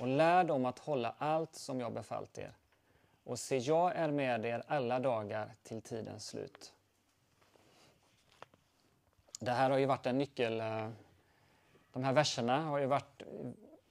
[0.00, 2.52] och lär dem att hålla allt som jag befallt er.
[3.24, 6.74] Och se, jag är med er alla dagar till tidens slut.
[9.40, 10.60] Det här har ju varit en nyckel...
[10.60, 10.90] Eh,
[11.92, 13.22] de här verserna har ju varit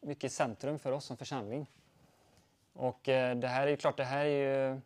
[0.08, 1.70] mycket i centrum för oss som församling.
[2.74, 4.82] Och eh, det här är ju klart, det här är ju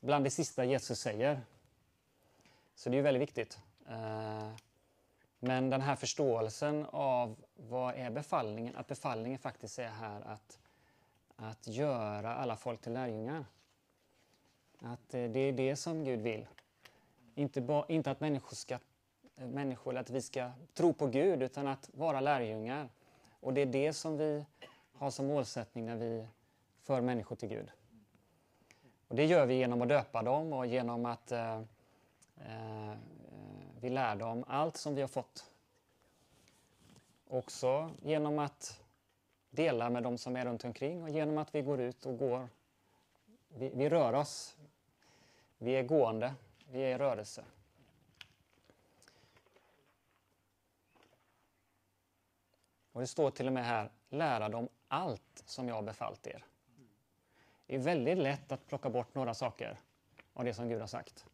[0.00, 1.40] bland det sista Jesus säger.
[2.74, 3.58] Så det är ju väldigt viktigt.
[3.88, 4.50] Eh,
[5.38, 8.76] men den här förståelsen av vad är befallningen?
[8.76, 10.58] Att befallningen faktiskt är här att,
[11.36, 13.44] att göra alla folk till lärjungar.
[14.78, 16.46] Att eh, det är det som Gud vill.
[17.34, 18.78] Inte, ba, inte att människor ska
[19.36, 22.88] människor, att vi ska tro på Gud, utan att vara lärjungar.
[23.46, 24.44] Och det är det som vi
[24.92, 26.26] har som målsättning när vi
[26.82, 27.70] för människor till Gud.
[29.08, 31.60] Och det gör vi genom att döpa dem och genom att eh,
[32.36, 32.94] eh,
[33.80, 35.50] vi lär dem allt som vi har fått.
[37.28, 38.84] Också genom att
[39.50, 42.48] dela med dem som är runt omkring och genom att vi går ut och går.
[43.48, 44.56] Vi, vi rör oss.
[45.58, 46.34] Vi är gående.
[46.70, 47.44] Vi är i rörelse.
[52.96, 56.44] Och det står till och med här, lära dem allt som jag har befallt er.
[57.66, 59.78] Det är väldigt lätt att plocka bort några saker
[60.32, 61.26] av det som Gud har sagt.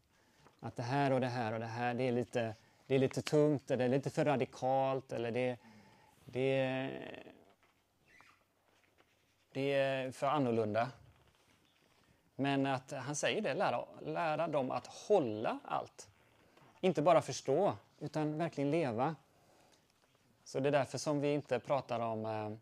[0.60, 2.54] Att det här och det här och det här, det är lite,
[2.86, 5.58] det är lite tungt, eller lite för radikalt, eller det,
[6.24, 6.90] det,
[9.52, 10.90] det är för annorlunda.
[12.36, 16.08] Men att han säger det, lära, lära dem att hålla allt.
[16.80, 19.16] Inte bara förstå, utan verkligen leva.
[20.53, 22.53] Så det är därför som vi inte pratar om eh,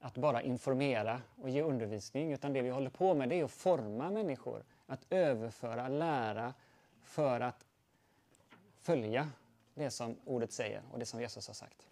[0.00, 3.50] att bara informera och ge undervisning, utan det vi håller på med det är att
[3.50, 6.54] forma människor, att överföra, lära
[7.02, 7.66] för att
[8.78, 9.30] följa
[9.74, 11.88] det som ordet säger och det som Jesus har sagt.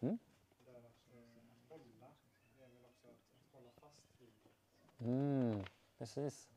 [0.00, 0.18] Mm.
[4.98, 5.64] Mm,
[5.98, 6.48] precis.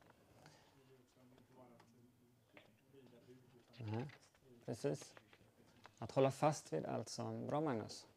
[3.80, 4.08] Mm,
[4.66, 5.14] precis.
[5.98, 8.08] Att hålla fast vid allt som, bra Magnus,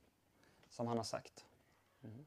[0.71, 1.47] som han har sagt.
[2.05, 2.27] Mm.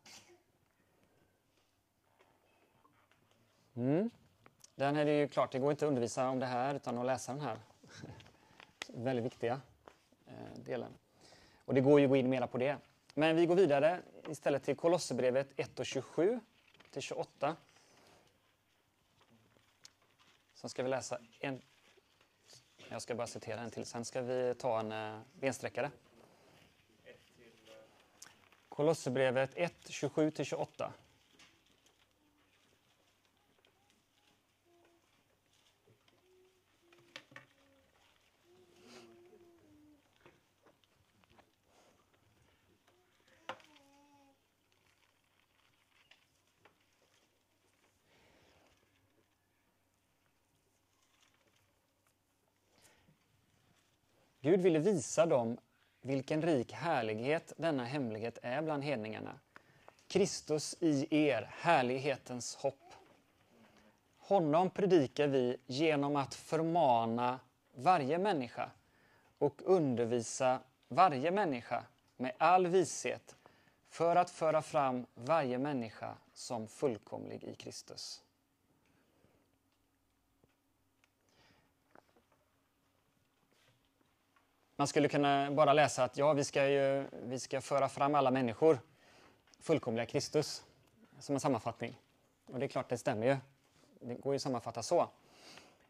[3.74, 4.10] Mm.
[4.76, 7.06] Den är det ju klart, det går inte att undervisa om det här utan att
[7.06, 7.60] läsa den här
[8.88, 9.62] väldigt viktiga
[10.28, 10.92] eh, delen.
[11.66, 12.78] Och det går ju att gå in mera på det.
[13.14, 16.40] Men vi går vidare istället till Kolosserbrevet 1 och 27
[16.92, 17.56] till 28.
[20.54, 21.62] Sen ska vi läsa en...
[22.92, 25.92] Jag ska bara citera en till, sen ska vi ta en eh, bensträckare.
[27.06, 27.14] Eh.
[28.70, 30.92] Kolosserbrevet 1, 27-28.
[54.52, 55.58] Gud ville visa dem
[56.02, 59.40] vilken rik härlighet denna hemlighet är bland hedningarna.
[60.08, 62.94] Kristus i er, härlighetens hopp.
[64.20, 67.40] Honom predikar vi genom att förmana
[67.76, 68.72] varje människa
[69.38, 71.84] och undervisa varje människa
[72.18, 73.36] med all vishet
[73.90, 78.24] för att föra fram varje människa som fullkomlig i Kristus.
[84.82, 88.32] Man skulle kunna bara läsa att ja, vi ska, ju, vi ska föra fram alla
[88.32, 88.80] människor
[89.60, 90.64] fullkomliga Kristus
[91.20, 92.00] som en sammanfattning.
[92.46, 93.38] Och det är klart, det stämmer ju.
[94.00, 95.10] Det går ju att sammanfatta så.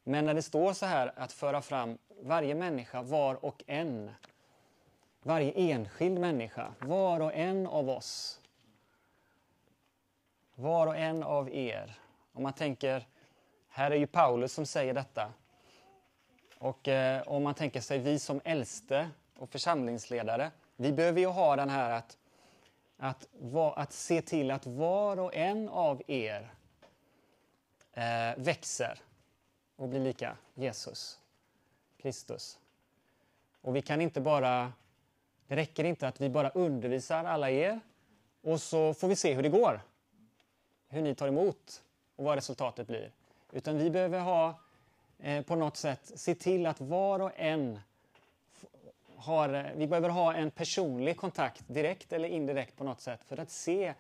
[0.04, 4.12] Men när det står så här att föra fram varje människa, var och en.
[5.24, 8.42] Varje enskild människa, var och en av oss.
[10.56, 12.00] Var och en av er.
[12.34, 13.08] Om man tänker,
[13.70, 15.34] här är ju Paulus som säger detta.
[16.62, 21.56] Och eh, om man tänker sig vi som äldste och församlingsledare, vi behöver ju ha
[21.56, 22.18] den här att,
[22.98, 26.54] att, va, att se till att var och en av er
[27.94, 28.04] eh,
[28.38, 29.00] växer
[29.76, 31.20] och blir lika Jesus,
[31.98, 32.60] Kristus.
[33.62, 34.74] Och vi kan inte bara,
[35.48, 37.80] det räcker inte att vi bara undervisar alla er
[38.42, 39.82] och så får vi se hur det går.
[40.88, 41.84] Hur ni tar emot
[42.16, 43.12] och vad resultatet blir.
[43.52, 44.60] Utan vi behöver ha
[45.22, 47.80] eh, på något sätt se till att var och en
[49.16, 53.38] har, eh, vi behöver ha en personlig kontakt direkt eller indirekt på något sätt för
[53.38, 53.94] att se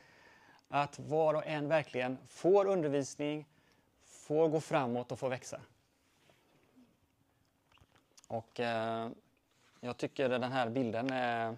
[0.69, 3.45] att var och en verkligen får undervisning,
[4.05, 5.61] får gå framåt och får växa.
[8.27, 9.09] Och eh,
[9.79, 11.53] jag tycker den här bilden eh,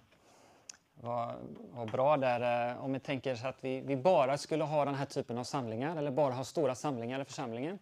[0.94, 1.36] var,
[1.72, 2.70] var bra där.
[2.72, 5.44] Eh, om vi tänker så att vi, vi bara skulle ha den här typen av
[5.44, 7.80] samlingar eller bara ha stora samlingar i församlingen.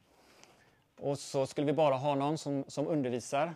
[1.01, 3.55] Och så skulle vi bara ha någon som, som undervisar.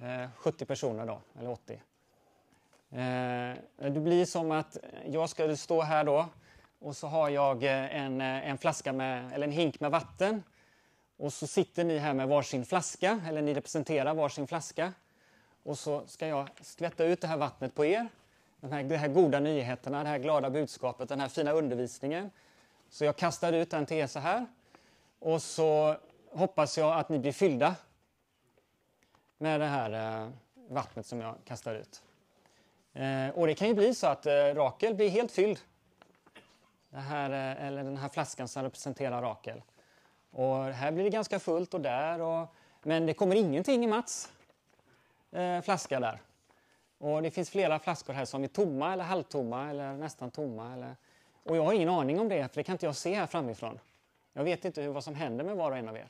[0.00, 1.72] Eh, 70 personer då, eller 80.
[2.90, 4.76] Eh, det blir som att
[5.06, 6.28] jag skulle stå här då
[6.78, 10.42] och så har jag eh, en, eh, en flaska med, eller en hink med vatten.
[11.16, 14.92] Och så sitter ni här med varsin flaska, eller ni representerar varsin flaska.
[15.62, 18.08] Och så ska jag skvätta ut det här vattnet på er.
[18.60, 22.30] De här, de här goda nyheterna, det här glada budskapet, den här fina undervisningen.
[22.90, 24.46] Så jag kastar ut den till er så här.
[25.18, 25.96] Och så
[26.38, 27.74] hoppas jag att ni blir fyllda
[29.38, 30.30] med det här eh,
[30.68, 32.02] vattnet som jag kastar ut.
[32.92, 35.58] Eh, och det kan ju bli så att eh, Rakel blir helt fylld.
[36.90, 39.62] Det här, eller den här flaskan som representerar Rakel.
[40.30, 42.20] Och här blir det ganska fullt och där.
[42.20, 44.32] Och, men det kommer ingenting i Mats
[45.30, 46.20] eh, flaska där.
[46.98, 50.72] Och det finns flera flaskor här som är tomma eller halvtomma eller nästan tomma.
[50.72, 50.96] Eller,
[51.44, 53.78] och jag har ingen aning om det, för det kan inte jag se här framifrån.
[54.32, 56.08] Jag vet inte hur, vad som händer med var och en av er.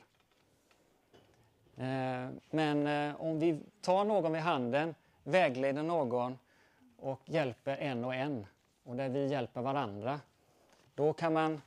[1.79, 6.37] Eh, men eh, om vi tar någon vid handen, vägleder någon
[6.97, 8.45] och hjälper en och en
[8.83, 10.19] och där vi hjälper varandra,
[10.95, 11.61] då kan man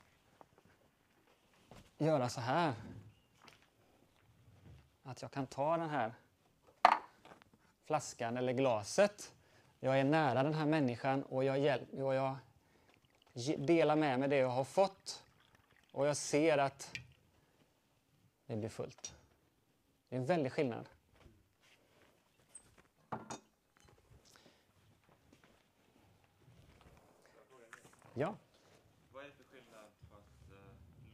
[1.98, 2.72] göra så här.
[5.02, 6.14] Att jag kan ta den här
[7.84, 9.32] flaskan eller glaset.
[9.80, 12.36] Jag är nära den här människan och jag, hjälp, och jag
[13.58, 15.22] delar med mig det jag har fått.
[15.92, 16.90] Och jag ser att
[18.46, 19.14] det blir fullt.
[20.12, 20.88] Det är en väldig skillnad.
[28.14, 28.36] Ja.
[29.12, 30.58] Vad är det för skillnad på att uh,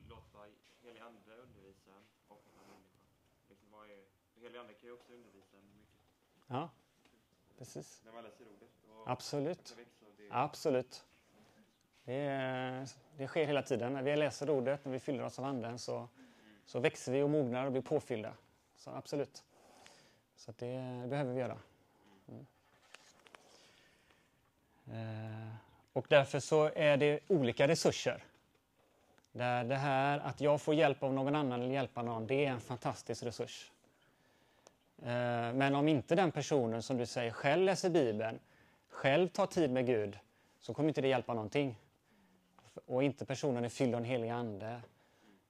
[0.08, 0.38] låta
[0.82, 1.90] helig ande undervisa
[2.28, 2.98] och en människa?
[3.48, 4.04] Liksom, vad är,
[4.40, 5.98] helig ande kan ju också undervisa mycket.
[6.46, 6.70] Ja,
[7.58, 8.02] precis.
[8.04, 8.70] När man läser ordet.
[8.88, 9.76] Och Absolut.
[10.16, 11.04] det Absolut.
[12.04, 13.92] Det, är- det sker hela tiden.
[13.92, 16.08] När vi läser ordet, när vi fyller oss av Anden så,
[16.64, 18.34] så växer vi och mognar och blir påfyllda.
[18.78, 19.44] Så absolut.
[20.36, 21.58] Så att det behöver vi göra.
[22.28, 22.46] Mm.
[24.90, 25.54] Eh,
[25.92, 28.24] och därför så är det olika resurser.
[29.32, 32.50] Där det här att jag får hjälp av någon annan eller hjälpa någon, det är
[32.50, 33.72] en fantastisk resurs.
[34.98, 38.38] Eh, Men om inte den personen som du säger själv läser Bibeln,
[38.88, 40.18] själv tar tid med Gud,
[40.60, 41.78] så kommer inte det hjälpa någonting.
[42.86, 44.82] Och inte personen är fylld av en helig ande.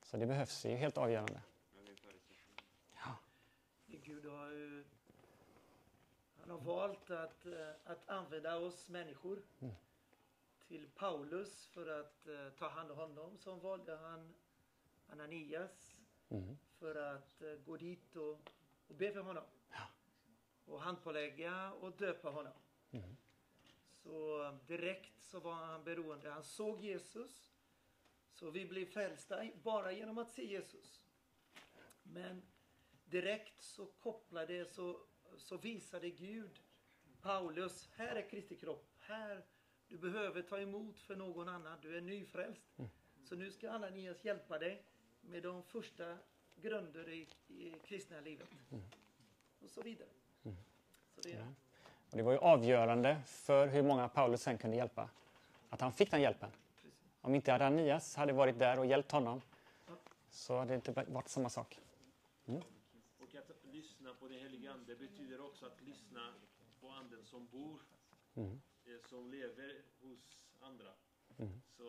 [0.02, 1.40] Så det behövs ju helt avgörande.
[1.76, 2.64] men det är förutsättning.
[4.04, 4.84] Gud har ju
[6.40, 9.42] han har valt att, eh, att använda oss människor
[10.68, 13.38] till Paulus för att eh, ta hand om honom.
[13.38, 14.34] Så valde han
[15.08, 15.94] Ananias
[16.30, 16.58] Mm.
[16.78, 18.50] för att eh, gå dit och,
[18.88, 19.44] och be för honom.
[20.64, 22.52] Och handpålägga och döpa honom.
[24.02, 26.30] Så eh, direkt så var han beroende.
[26.30, 27.52] Han såg Jesus.
[28.32, 31.02] Så vi blir frälsta bara genom att se Jesus.
[32.02, 32.42] Men
[33.04, 35.00] direkt så kopplade, så,
[35.36, 36.60] så visade Gud
[37.22, 38.86] Paulus, här är Kristi kropp.
[39.00, 39.44] Här,
[39.88, 41.78] du behöver ta emot för någon annan.
[41.82, 42.62] Du är nyfrälst.
[43.24, 44.82] Så nu ska Ananias hjälpa dig
[45.20, 46.18] med de första
[46.56, 48.48] grunder i, i kristna livet.
[49.64, 50.08] Och så vidare.
[51.14, 51.46] Så det,
[52.10, 55.10] Och det var ju avgörande för hur många Paulus sen kunde hjälpa.
[55.70, 56.50] Att han fick den hjälpen.
[57.20, 59.40] Om inte Ananias hade varit där och hjälpt honom
[60.30, 61.78] så hade det inte varit samma sak.
[64.18, 66.34] På den helige Ande betyder också att lyssna
[66.80, 67.80] på Anden som bor,
[68.36, 68.60] Mm.
[68.86, 70.90] eh, som lever hos andra.
[71.38, 71.60] Mm.
[71.76, 71.84] Så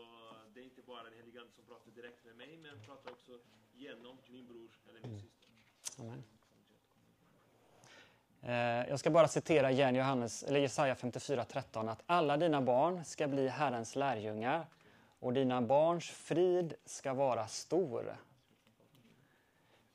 [0.54, 3.40] det är inte bara den helige Ande som pratar direkt med mig, men pratar också
[3.74, 5.12] genom min bror eller Mm.
[5.12, 5.50] min syster.
[6.00, 6.24] Amen.
[8.42, 13.28] Eh, Jag ska bara citera igen Johannes, eller Jesaja 54.13 att alla dina barn ska
[13.28, 14.66] bli Herrens lärjungar
[15.20, 18.18] och dina barns frid ska vara stor.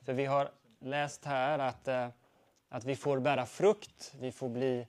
[0.02, 2.08] För vi har läst här att, eh,
[2.74, 4.86] att vi får bära frukt, vi får bli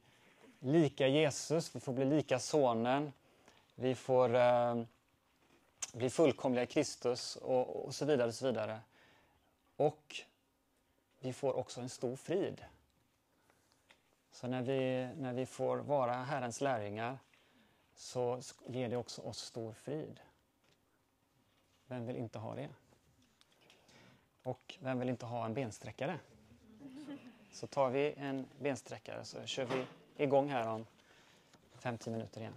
[0.60, 3.14] lika Jesus, vi får bli lika Sonen,
[3.76, 4.84] vi får eh,
[5.94, 8.28] bli fullkomliga i Kristus och, och så vidare.
[8.28, 8.80] Och så vidare.
[9.76, 10.16] Och
[11.20, 12.66] vi får också en stor frid.
[14.32, 17.20] Så när vi, när vi får vara Herrens lärjungar
[17.96, 20.20] så ger det också oss stor frid.
[21.88, 22.70] Vem vill inte ha det?
[24.44, 26.20] Och vem vill inte ha en bensträckare?
[27.56, 29.86] Så tar vi en bensträckare så kör vi
[30.24, 30.86] igång här om
[31.82, 32.54] 5-10 minuter igen.